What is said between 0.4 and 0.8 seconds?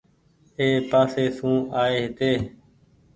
اي